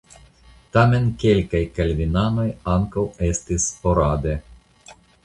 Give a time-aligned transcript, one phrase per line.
[0.77, 2.45] Tamen kelkaj kalvinanoj
[2.77, 4.35] ankaŭ estis sporade.